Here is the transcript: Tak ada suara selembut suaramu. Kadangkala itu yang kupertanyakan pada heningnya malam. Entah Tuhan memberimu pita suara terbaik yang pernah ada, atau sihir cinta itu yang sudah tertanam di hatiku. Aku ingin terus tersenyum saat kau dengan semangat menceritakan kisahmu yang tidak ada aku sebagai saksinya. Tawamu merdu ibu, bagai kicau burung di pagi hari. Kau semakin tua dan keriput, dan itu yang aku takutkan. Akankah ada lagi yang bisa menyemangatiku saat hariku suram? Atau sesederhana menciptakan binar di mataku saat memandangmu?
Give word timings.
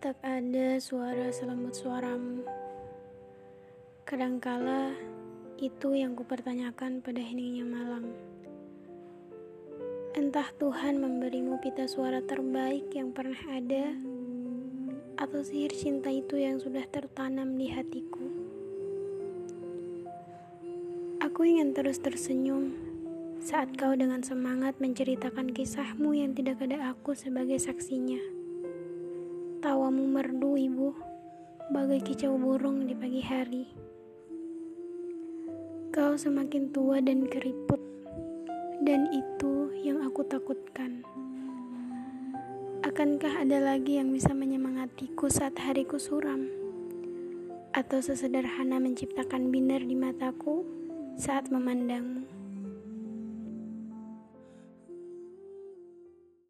Tak 0.00 0.16
ada 0.24 0.80
suara 0.80 1.28
selembut 1.28 1.76
suaramu. 1.76 2.40
Kadangkala 4.08 4.96
itu 5.60 5.92
yang 5.92 6.16
kupertanyakan 6.16 7.04
pada 7.04 7.20
heningnya 7.20 7.68
malam. 7.68 8.08
Entah 10.16 10.48
Tuhan 10.56 11.04
memberimu 11.04 11.60
pita 11.60 11.84
suara 11.84 12.24
terbaik 12.24 12.88
yang 12.96 13.12
pernah 13.12 13.44
ada, 13.52 13.92
atau 15.20 15.44
sihir 15.44 15.76
cinta 15.76 16.08
itu 16.08 16.40
yang 16.40 16.56
sudah 16.56 16.88
tertanam 16.88 17.60
di 17.60 17.68
hatiku. 17.68 18.24
Aku 21.20 21.44
ingin 21.44 21.76
terus 21.76 22.00
tersenyum 22.00 22.72
saat 23.44 23.76
kau 23.76 23.92
dengan 23.92 24.24
semangat 24.24 24.80
menceritakan 24.80 25.52
kisahmu 25.52 26.16
yang 26.16 26.32
tidak 26.32 26.56
ada 26.64 26.96
aku 26.96 27.12
sebagai 27.12 27.60
saksinya. 27.60 28.39
Tawamu 29.90 30.06
merdu 30.06 30.54
ibu, 30.54 30.94
bagai 31.74 31.98
kicau 32.06 32.38
burung 32.38 32.86
di 32.86 32.94
pagi 32.94 33.18
hari. 33.26 33.66
Kau 35.90 36.14
semakin 36.14 36.70
tua 36.70 37.02
dan 37.02 37.26
keriput, 37.26 37.82
dan 38.86 39.10
itu 39.10 39.74
yang 39.82 39.98
aku 40.06 40.22
takutkan. 40.30 41.02
Akankah 42.86 43.42
ada 43.42 43.58
lagi 43.58 43.98
yang 43.98 44.14
bisa 44.14 44.30
menyemangatiku 44.30 45.26
saat 45.26 45.58
hariku 45.58 45.98
suram? 45.98 46.46
Atau 47.74 47.98
sesederhana 47.98 48.78
menciptakan 48.78 49.50
binar 49.50 49.82
di 49.82 49.98
mataku 49.98 50.62
saat 51.18 51.50
memandangmu? 51.50 52.39